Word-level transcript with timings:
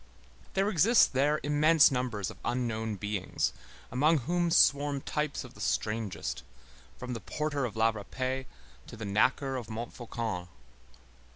There 0.55 0.67
exist 0.71 1.13
there 1.13 1.39
immense 1.43 1.91
numbers 1.91 2.31
of 2.31 2.39
unknown 2.43 2.95
beings, 2.95 3.53
among 3.91 4.17
whom 4.25 4.49
swarm 4.49 5.01
types 5.01 5.43
of 5.43 5.53
the 5.53 5.61
strangest, 5.61 6.41
from 6.97 7.13
the 7.13 7.19
porter 7.19 7.65
of 7.65 7.75
la 7.75 7.91
Râpée 7.91 8.47
to 8.87 8.97
the 8.97 9.05
knacker 9.05 9.59
of 9.59 9.67
Montfaucon. 9.69 10.47